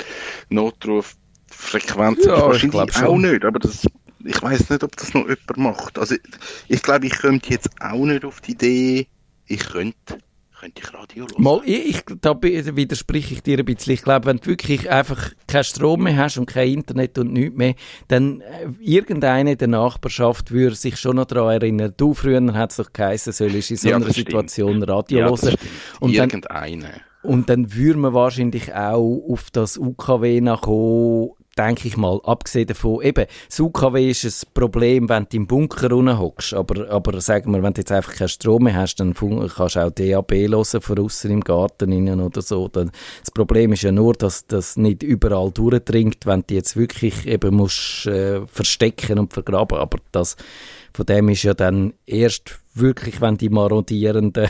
[0.50, 3.22] Notruf-Frequenz ja, wahrscheinlich auch schon.
[3.22, 3.86] nicht, aber das,
[4.24, 6.00] ich weiß nicht, ob das noch jemand macht.
[6.00, 6.16] Also
[6.70, 9.08] ich glaube, ich könnte jetzt auch nicht auf die Idee,
[9.48, 10.20] ich könnte
[10.64, 11.44] könnte ich Radio hören.
[11.44, 13.94] Mal, ich, da widerspreche ich dir ein bisschen.
[13.94, 17.58] Ich glaube, wenn du wirklich einfach keinen Strom mehr hast und kein Internet und nichts
[17.58, 17.76] mehr,
[18.08, 22.72] dann äh, irgendeine in der Nachbarschaft würde sich schon noch daran erinnern, du früher hat
[22.72, 24.90] es doch geheißen, sollst in so ja, einer Situation stimmt.
[24.90, 25.56] Radio ja, hören.
[26.00, 26.84] Und Irgendeine.
[26.84, 32.68] Dann, und dann würde man wahrscheinlich auch auf das UKW nachkommen, denke ich mal, abgesehen
[32.68, 37.54] davon, eben, das UKW ist ein Problem, wenn du im Bunker hockst, aber, aber sagen
[37.54, 40.82] wir, wenn du jetzt einfach keinen Strom mehr hast, dann kannst du auch DAB hören
[40.82, 42.68] von außen im Garten innen oder so.
[42.68, 47.28] Dann, das Problem ist ja nur, dass das nicht überall durchdringt, wenn du jetzt wirklich
[47.28, 50.36] eben musst äh, verstecken und vergraben, aber das
[50.94, 54.50] von dem ist ja dann erst wirklich, wenn die marodierenden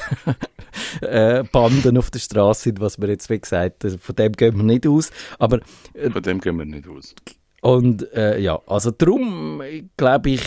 [1.01, 4.63] äh, Banden auf der Straße sind, was wir jetzt wie gesagt, von dem gehen wir
[4.63, 5.11] nicht aus.
[5.39, 5.59] Aber,
[5.93, 7.15] äh, von dem gehen wir nicht aus.
[7.61, 9.61] Und äh, ja, also darum
[9.95, 10.41] glaube ich,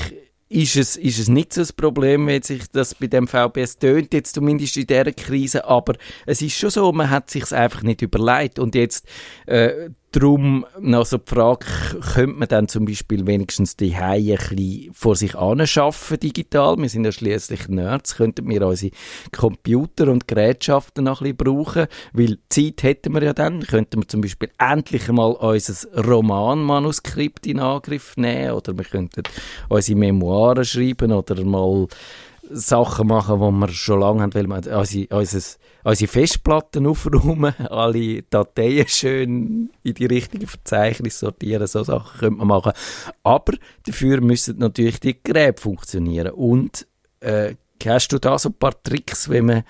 [0.49, 4.15] ist es, ist es nicht so ein Problem, wenn sich das bei dem VBS tönt,
[4.15, 8.03] jetzt zumindest in dieser Krise, aber es ist schon so, man hat sich einfach nicht
[8.03, 9.09] überlegt und jetzt
[9.47, 11.67] äh, Darum noch so die Frage,
[12.15, 16.79] könnte man dann zum Beispiel wenigstens die Haie ein bisschen vor sich anschaffen digital?
[16.79, 18.93] Wir sind ja schließlich Nerds, könnten wir unsere
[19.31, 24.09] Computer und Gerätschaften noch ein bisschen brauchen, weil Zeit hätten wir ja dann, könnten wir
[24.09, 28.53] zum Beispiel endlich einmal unser Romanmanuskript in Angriff nehmen?
[28.53, 29.23] Oder wir könnten
[29.69, 31.89] unsere Memoiren schreiben oder mal
[32.51, 35.43] Sachen machen, die wir schon lange haben, weil wir unsere, unsere,
[35.85, 42.49] unsere Festplatten aufräumen, alle Dateien schön in die richtige Verzeichnis sortieren, so Sachen könnte man
[42.49, 42.73] machen.
[43.23, 43.53] Aber
[43.85, 46.33] dafür müssen natürlich die Geräte funktionieren.
[46.33, 46.87] Und
[47.21, 47.55] äh,
[47.85, 49.65] hast du da so ein paar Tricks, wenn man,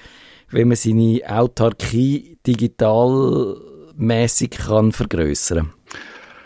[0.51, 4.93] wenn man seine Autarkie digitalmäßig kann?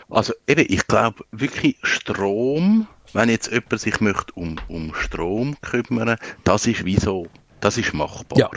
[0.09, 6.17] Also eben, ich glaube wirklich Strom wenn jetzt jemand sich möchte um, um Strom kümmern,
[6.43, 7.27] das ist wieso,
[7.59, 8.39] das ist machbar.
[8.39, 8.49] Ja.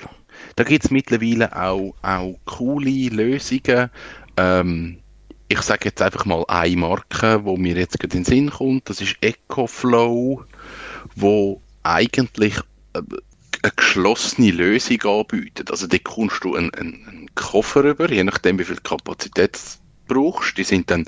[0.57, 3.91] Da gibt es mittlerweile auch, auch coole Lösungen.
[4.37, 4.99] Ähm,
[5.49, 8.89] ich sage jetzt einfach mal eine Marke, wo mir jetzt gerade in den Sinn kommt,
[8.89, 10.45] das ist EcoFlow,
[11.17, 12.57] wo eigentlich
[12.95, 13.03] äh,
[13.63, 15.71] eine geschlossene Lösung anbietet.
[15.71, 19.59] Also da kommst du einen, einen Koffer über, je nachdem wie viel Kapazität
[20.07, 20.59] brauchst.
[20.59, 21.05] Die sind dann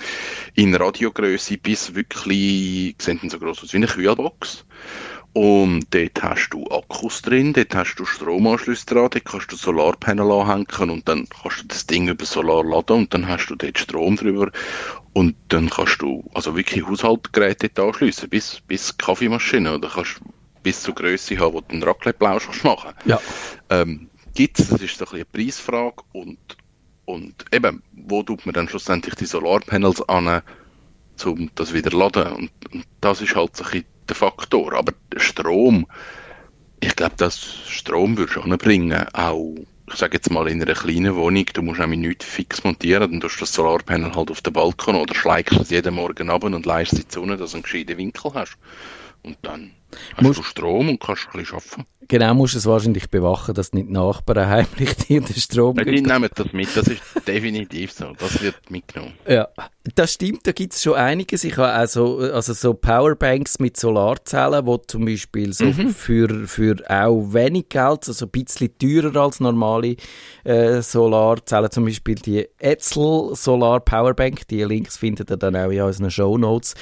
[0.54, 4.64] in Radiogröße bis wirklich, sehen dann so groß aus wie eine Kühlbox.
[5.37, 10.32] Und dort hast du Akkus drin, dort hast du Stromanschlüsse dran, dort kannst du Solarpanel
[10.32, 13.78] anhängen und dann kannst du das Ding über Solar laden und dann hast du dort
[13.78, 14.50] Strom drüber
[15.12, 20.22] und dann kannst du also wirklich Haushaltsgeräte dort anschliessen, bis, bis Kaffeemaschine oder kannst
[20.62, 23.20] bis zur Größe haben, wo du einen Raclette-Plausch machen Ja.
[23.68, 26.38] Ähm, gibt's, das ist so ein bisschen eine Preisfrage und
[27.06, 30.42] und eben, wo tut man dann schlussendlich die Solarpanels an,
[31.24, 32.32] um das wieder zu laden?
[32.32, 34.74] Und, und das ist halt so ein der Faktor.
[34.74, 35.86] Aber Strom,
[36.80, 37.38] ich glaube, das
[37.68, 39.54] Strom würdest du anbringen, auch,
[39.88, 43.20] ich sage jetzt mal in einer kleinen Wohnung, du musst nämlich nichts fix montieren, dann
[43.20, 46.66] tust du das Solarpanel halt auf den Balkon oder schlägst es jeden Morgen ab und
[46.66, 48.56] leist es die Sonne, dass du einen gescheiten Winkel hast.
[49.22, 49.72] Und dann
[50.14, 51.87] hast Musst- du Strom und kannst ein bisschen arbeiten.
[52.09, 56.00] Genau, musst du es wahrscheinlich bewachen, dass nicht Nachbarn heimlich dir den Strom Ja, die
[56.02, 58.12] nehmen das mit, das ist definitiv so.
[58.16, 59.14] Das wird mitgenommen.
[59.26, 59.48] Ja,
[59.96, 61.42] das stimmt, da gibt es schon einiges.
[61.42, 67.33] Ich habe also, also so Powerbanks mit Solarzellen, wo zum Beispiel so für, für auch
[67.33, 69.96] wenig Geld, also ein bisschen teurer als normale
[70.44, 75.83] äh, Solarzellen, zum Beispiel die Etzel Solar Powerbank, die Links findet ihr dann auch in
[75.83, 76.76] unseren Show Notes.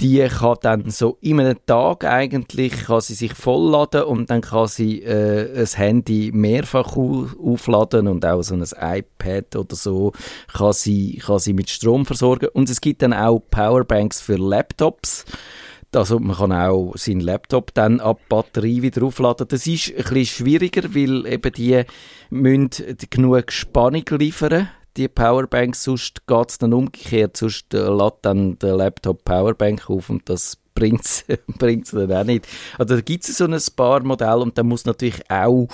[0.00, 4.66] Die kann dann so in einem Tag eigentlich, kann sie sich vollladen und dann kann
[4.66, 10.12] sie äh, ein Handy mehrfach au- aufladen und auch so ein iPad oder so
[10.50, 12.48] kann sie, kann sie mit Strom versorgen.
[12.54, 15.26] Und es gibt dann auch Powerbanks für Laptops.
[15.92, 19.48] Also man kann auch seinen Laptop dann ab Batterie wieder aufladen.
[19.48, 21.82] Das ist ein bisschen schwieriger, weil eben die
[22.30, 22.70] müssen
[23.10, 28.76] genug Spannung liefern, die Powerbanks, sonst geht es dann umgekehrt, sonst äh, lädt dann der
[28.76, 31.24] Laptop Powerbank auf und das bringt es
[31.92, 32.48] dann auch nicht.
[32.78, 35.68] Also da gibt es so ein paar Modelle und da muss natürlich auch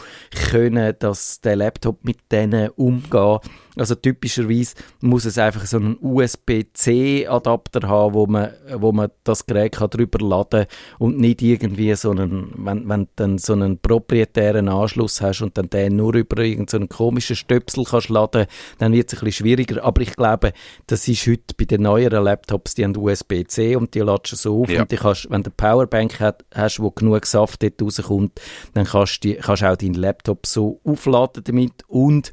[0.51, 3.41] können, dass der Laptop mit denen umgeht.
[3.79, 9.73] Also typischerweise muss es einfach so einen USB-C-Adapter haben, wo man, wo man das Gerät
[9.73, 10.67] kann drüber laden
[10.99, 15.59] und nicht irgendwie so einen, wenn, wenn du dann so einen proprietären Anschluss hast und
[15.59, 18.47] dann den nur über irgendeinen so komischen Stöpsel kannst laden,
[18.79, 19.85] dann wird es ein bisschen schwieriger.
[19.85, 20.53] Aber ich glaube,
[20.87, 24.71] das ist heute bei den neueren Laptops, die haben USB-C und die latschen so auf
[24.71, 24.83] Ja.
[24.83, 28.41] und die kannst, wenn du eine Powerbank hat, hast, wo genug Saft dort rauskommt,
[28.75, 32.33] dann kannst du kannst du auch deinen Laptop so aufladen damit und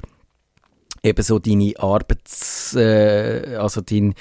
[1.04, 4.16] eben so deine Arbeits, äh, also dein,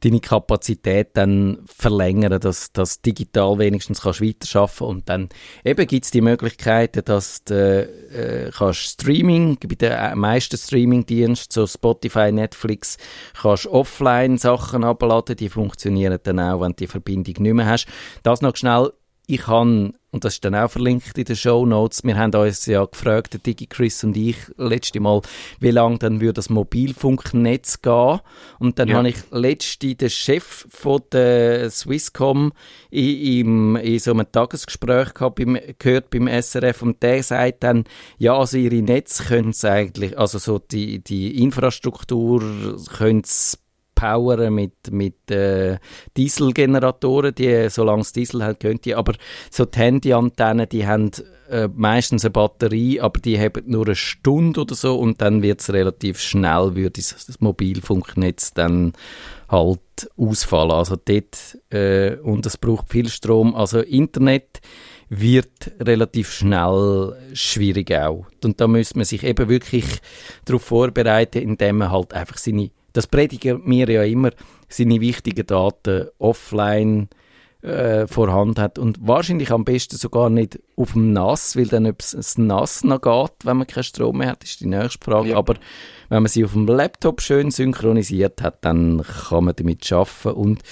[0.00, 5.28] deine Kapazität dann verlängern, dass das digital wenigstens kannst weiterarbeiten und dann
[5.64, 11.66] eben gibt's die Möglichkeiten, dass du äh, kannst Streaming, bei den äh, meisten Streaming-Diensten, so
[11.66, 12.98] Spotify, Netflix,
[13.40, 17.88] kannst offline Sachen abladen, die funktionieren dann auch, wenn du die Verbindung nicht mehr hast.
[18.22, 18.92] Das noch schnell,
[19.30, 22.64] ich habe, und das ist dann auch verlinkt in den Show Notes, wir haben uns
[22.64, 25.20] ja gefragt, der Digi Chris und ich, letzte Mal,
[25.60, 28.20] wie lange dann würde das Mobilfunknetz gehen.
[28.58, 28.96] Und dann Ja.
[28.96, 32.52] habe ich letzte den Chef von der Swisscom
[32.90, 37.84] in, im, in so einem Tagesgespräch gehabt, beim, gehört beim SRF und der sagt dann,
[38.16, 42.40] ja, also ihre Netze können es eigentlich, also so die, die Infrastruktur
[42.96, 43.58] können es
[43.98, 45.78] poweren mit, mit äh,
[46.16, 49.14] Dieselgeneratoren, die, solange es Diesel hat, können die, aber
[49.50, 51.10] so die Handyantennen, die haben
[51.50, 55.60] äh, meistens eine Batterie, aber die haben nur eine Stunde oder so und dann wird
[55.60, 58.92] es relativ schnell, würde das, das Mobilfunknetz dann
[59.48, 59.80] halt
[60.16, 60.70] ausfallen.
[60.70, 63.56] Also dort, äh, und es braucht viel Strom.
[63.56, 64.60] Also Internet
[65.08, 68.26] wird relativ schnell schwierig auch.
[68.44, 69.86] Und da müsste man sich eben wirklich
[70.44, 74.32] darauf vorbereiten, indem man halt einfach seine, das predigen wir ja immer,
[74.68, 77.08] seine wichtigen Daten offline
[77.62, 82.00] äh, vorhanden hat und wahrscheinlich am besten sogar nicht auf dem NAS, weil dann ob
[82.00, 85.28] es NAS noch geht, wenn man keinen Strom mehr hat, ist die nächste Frage.
[85.28, 85.36] Ja.
[85.36, 85.54] Aber
[86.08, 90.62] wenn man sie auf dem Laptop schön synchronisiert hat, dann kann man damit arbeiten und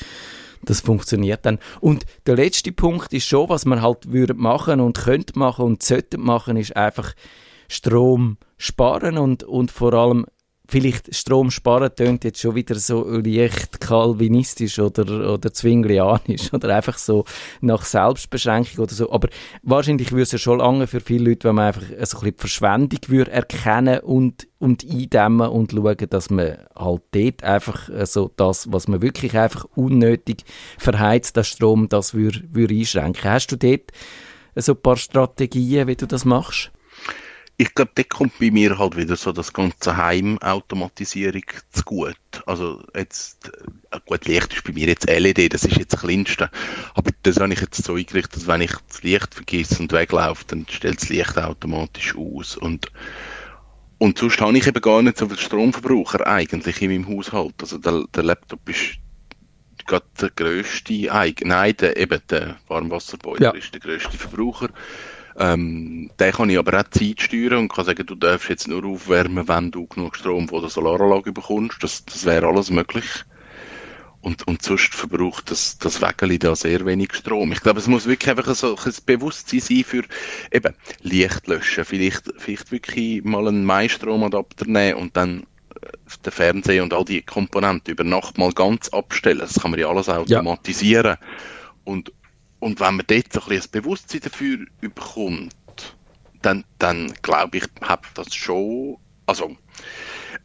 [0.65, 1.61] das funktioniert dann.
[1.81, 5.85] Und der letzte Punkt ist schon, was man halt würde machen und könnte machen und
[5.85, 7.13] sollte machen, ist einfach
[7.69, 10.27] Strom sparen und, und vor allem
[10.69, 16.99] vielleicht Strom sparen tönt jetzt schon wieder so leicht kalvinistisch oder, oder zwinglianisch oder einfach
[16.99, 17.25] so
[17.61, 19.11] nach Selbstbeschränkung oder so.
[19.11, 19.29] Aber
[19.63, 22.23] wahrscheinlich würde es ja schon lange für viele Leute, wenn man einfach so ein bisschen
[22.23, 28.31] die Verschwendung würde erkennen und, und eindämmen und schauen, dass man halt dort einfach so
[28.37, 30.45] das, was man wirklich einfach unnötig
[30.79, 33.31] verheizt, das Strom, das würde, würde einschränken.
[33.31, 33.93] Hast du dort
[34.57, 36.71] so ein paar Strategien, wie du das machst?
[37.59, 42.19] Ich glaube, da kommt bei mir halt wieder so das ganze Heimautomatisierung zu gut.
[42.45, 43.51] Also jetzt,
[43.91, 46.51] äh, gut, Licht ist bei mir jetzt LED, das ist jetzt das Kleinste.
[46.95, 50.45] Aber das habe ich jetzt so eingerichtet, dass wenn ich das Licht vergesse und weglaufe,
[50.49, 52.59] dann stellt das Licht automatisch aus.
[52.59, 52.93] Und,
[53.99, 57.55] und sonst habe ich eben gar nicht so viel Stromverbraucher eigentlich in meinem Haushalt.
[57.61, 58.99] Also der, der Laptop ist
[59.87, 60.93] gerade der grösste,
[61.45, 63.51] nein, der, eben der Warmwasserboiler Ja.
[63.53, 64.69] ist der grösste Verbraucher.
[65.39, 68.85] Ähm, den kann ich aber auch Zeit steuern und kann sagen, du darfst jetzt nur
[68.85, 71.83] aufwärmen, wenn du genug Strom von der Solaranlage bekommst.
[71.83, 73.05] Das, das wäre alles möglich.
[74.23, 77.53] Und, und sonst verbraucht das, das Wägeli da sehr wenig Strom.
[77.53, 80.03] Ich glaube, es muss wirklich einfach ein solches Bewusstsein sein für
[80.51, 81.85] eben Licht löschen.
[81.85, 85.45] Vielleicht, vielleicht wirklich mal einen Mai-Stromadapter nehmen und dann
[85.81, 85.89] äh,
[86.25, 89.39] den Fernseher und all die Komponenten über Nacht mal ganz abstellen.
[89.39, 91.19] Das kann man ja alles automatisieren.
[91.85, 92.11] Und,
[92.61, 95.55] und wenn man dort so ein bisschen ein Bewusstsein dafür bekommt,
[96.43, 99.57] dann, dann glaube ich, hat das schon, also,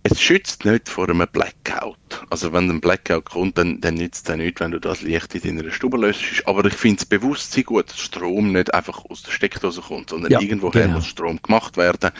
[0.03, 2.25] es schützt nicht vor einem Blackout.
[2.29, 5.57] Also wenn ein Blackout kommt, dann, dann nützt es nicht, wenn du das Licht in
[5.57, 6.47] deiner Stube löschst.
[6.47, 10.31] Aber ich finde das Bewusstsein gut, dass Strom nicht einfach aus der Steckdose kommt, sondern
[10.31, 10.95] Ja, irgendwoher genau.
[10.95, 12.11] muss Strom gemacht werden.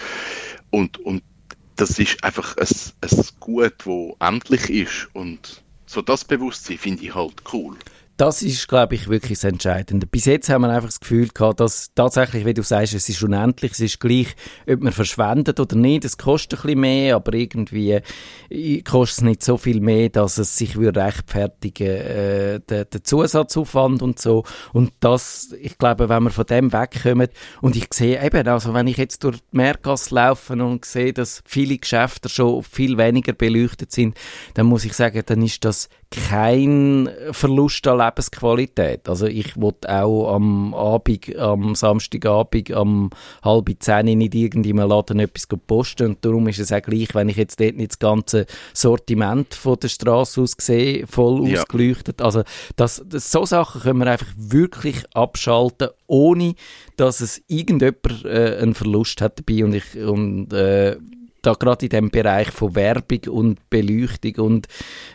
[0.70, 1.24] Und, und
[1.76, 5.10] das ist einfach ein, ein Gut, das endlich ist.
[5.14, 7.76] Und so das Bewusstsein finde ich halt cool.
[8.22, 10.06] Das ist, glaube ich, wirklich das Entscheidende.
[10.06, 13.24] Bis jetzt haben wir einfach das Gefühl gehabt, dass tatsächlich, wie du sagst, es ist
[13.24, 14.36] unendlich, es ist gleich,
[14.70, 16.06] ob man verschwendet oder nicht.
[16.06, 18.00] Es kostet ein bisschen mehr, aber irgendwie
[18.52, 24.04] äh, kostet es nicht so viel mehr, dass es sich würde rechtfertigen äh, der Zusatzaufwand
[24.04, 24.44] und so.
[24.72, 27.30] Und das, ich glaube, wenn wir von dem wegkommen,
[27.62, 31.42] und ich sehe eben, also wenn ich jetzt durch die Meergasse laufe und sehe, dass
[31.44, 34.16] viele Geschäfte schon viel weniger beleuchtet sind,
[34.54, 39.08] dann muss ich sagen, dann ist das kein Verlust an Lebensqualität.
[39.08, 43.10] Also ich wollte auch am Abend, am Samstagabend, am
[43.43, 47.30] halb zehn nicht irgendwie im Laden etwas posten und darum ist es auch gleich, wenn
[47.30, 51.62] ich jetzt dort nicht das ganze Sortiment von der Straße aus sehe, voll Ja.
[51.62, 52.21] ausgeleuchtet.
[52.21, 52.43] Also
[52.76, 56.56] das, das, so Sachen können wir einfach wirklich abschalten, ohne
[56.97, 60.97] dass es irgendjemand äh, einen Verlust hat dabei und ich und äh,
[61.41, 64.67] da gerade in dem Bereich von Werbung und Beleuchtung und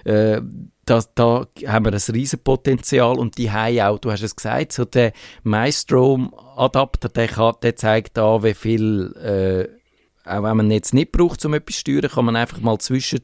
[0.04, 0.40] äh,
[0.87, 4.72] da, da haben wir ein riesen Potenzial und die haben auch, du hast es gesagt,
[4.72, 9.68] so der MyStrom-Adapter, der, der zeigt an, wie viel, äh,
[10.29, 13.18] auch wenn man jetzt nicht braucht, um etwas zu steuern, kann man einfach mal zwischen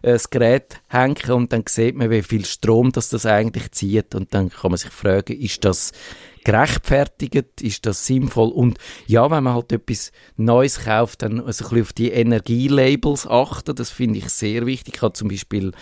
[0.00, 4.14] äh, das Gerät hängen und dann sieht man, wie viel Strom das, das eigentlich zieht
[4.14, 5.92] und dann kann man sich fragen, ist das
[6.44, 11.68] gerechtfertigt, ist das sinnvoll und ja, wenn man halt etwas Neues kauft, dann also ein
[11.68, 14.94] bisschen auf die Energielabels achten, das finde ich sehr wichtig.
[14.96, 15.72] Ich habe zum Beispiel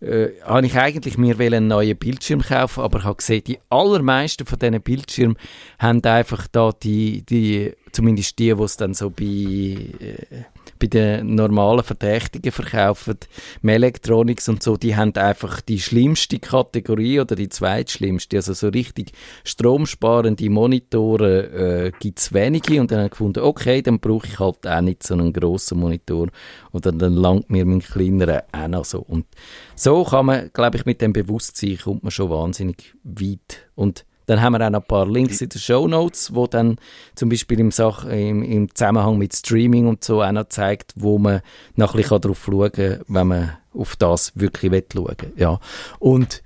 [0.00, 4.58] äh, habe ich eigentlich mir einen neuen Bildschirm kaufen, aber habe gesehen, die allermeisten von
[4.58, 5.36] diesen Bildschirmen
[5.78, 10.44] haben einfach da die, die zumindest die, die es dann so bei, äh,
[10.80, 13.18] bei den normalen Verdächtigen verkaufen,
[13.62, 19.12] Melektronics und so, die haben einfach die schlimmste Kategorie oder die zweitschlimmste, also so richtig
[19.44, 21.42] stromsparende Monitore
[21.86, 24.80] äh, gibt es wenige und dann habe ich gefunden, okay, dann brauche ich halt auch
[24.80, 26.28] nicht so einen grossen Monitor
[26.72, 29.00] oder dann langt mir mein kleinerer auch noch so.
[29.00, 29.26] Und
[29.74, 33.68] so kann man, glaube ich, mit dem Bewusstsein kommt man schon wahnsinnig weit.
[33.74, 36.76] Und dann haben wir auch noch ein paar Links in den Show Notes, wo dann
[37.16, 41.18] zum Beispiel im, Sach im, im Zusammenhang mit Streaming und so auch noch zeigt, wo
[41.18, 41.40] man
[41.74, 45.58] noch ein bisschen darauf schauen kann, wenn man auf das wirklich will schauen Ja.
[45.98, 46.44] Und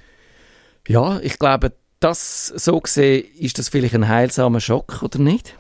[0.89, 5.55] ja, ich glaube, das so gesehen, ist das vielleicht ein heilsamer Schock oder nicht?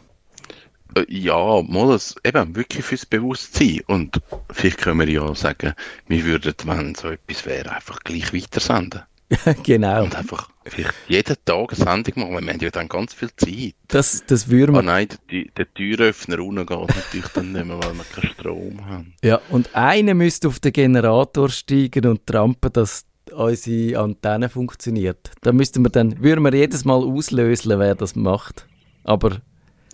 [0.96, 3.80] Äh, Ja, mal das, eben, wirklich fürs Bewusstsein.
[3.86, 5.74] Und vielleicht können wir ja sagen,
[6.08, 9.02] wir würden, wenn so etwas wäre, einfach gleich weitersenden.
[9.62, 10.04] genau.
[10.04, 12.46] Und einfach vielleicht jeden Tag eine Sendung machen.
[12.46, 13.74] Wir haben ja dann ganz viel Zeit.
[13.88, 14.82] Das, das würden Oh wir.
[14.82, 19.14] nein, der, der Türöffner unten geht natürlich dann nicht mehr, weil wir keinen Strom haben.
[19.22, 25.30] Ja, und einer müsste auf den Generator steigen und trampen, dass unsere Antenne funktioniert.
[25.42, 28.66] Da müssten wir dann, würden wir jedes Mal auslösen, wer das macht.
[29.02, 29.38] Aber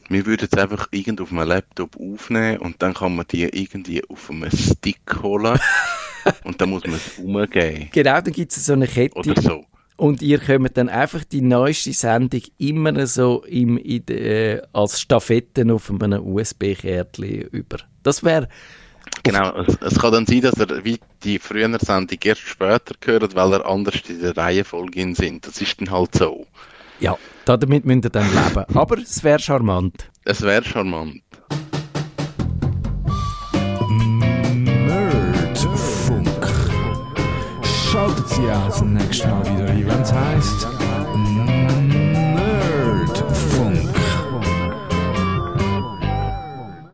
[0.09, 4.03] Wir würden es einfach irgend auf einem Laptop aufnehmen und dann kann man die irgendwie
[4.09, 5.59] auf einem Stick holen
[6.45, 7.89] und dann muss man es umgeben.
[7.93, 9.17] genau, dann gibt es so eine Kette.
[9.17, 9.65] Oder so.
[10.01, 14.99] Und ihr kommt dann einfach die neueste Sendung immer so im, in de, äh, als
[14.99, 17.77] Stafetten auf einem USB-Kärtchen über.
[18.03, 18.49] Das wäre,
[19.25, 23.35] Genau, es, es kann dann sein, dass er wie die frühere Sendung erst später gehört,
[23.35, 25.47] weil er anders in der Reihenfolge in sind.
[25.47, 26.47] Das ist dann halt so.
[27.01, 28.65] ja, damit müsst ihr dann leben.
[28.75, 30.09] Aber es wäre charmant.
[30.25, 31.21] Es wäre charmant.
[34.87, 36.29] Nerdfunk.
[37.91, 39.90] Schaltet Sie auch das nächste Mal wieder ein,
[40.21, 40.80] wenn es heisst